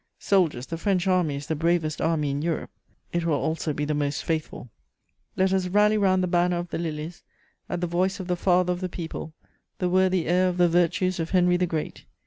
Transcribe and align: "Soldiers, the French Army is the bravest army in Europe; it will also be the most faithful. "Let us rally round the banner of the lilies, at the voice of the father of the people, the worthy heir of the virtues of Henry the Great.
"Soldiers, 0.17 0.65
the 0.65 0.79
French 0.79 1.05
Army 1.05 1.35
is 1.35 1.45
the 1.45 1.53
bravest 1.53 2.01
army 2.01 2.31
in 2.31 2.41
Europe; 2.41 2.71
it 3.13 3.23
will 3.23 3.35
also 3.35 3.71
be 3.71 3.85
the 3.85 3.93
most 3.93 4.23
faithful. 4.23 4.71
"Let 5.37 5.53
us 5.53 5.67
rally 5.67 5.95
round 5.95 6.23
the 6.23 6.27
banner 6.27 6.57
of 6.57 6.69
the 6.69 6.79
lilies, 6.79 7.21
at 7.69 7.81
the 7.81 7.85
voice 7.85 8.19
of 8.19 8.25
the 8.25 8.35
father 8.35 8.73
of 8.73 8.81
the 8.81 8.89
people, 8.89 9.35
the 9.77 9.89
worthy 9.89 10.25
heir 10.25 10.47
of 10.49 10.57
the 10.57 10.67
virtues 10.67 11.19
of 11.19 11.29
Henry 11.29 11.55
the 11.55 11.67
Great. 11.67 12.05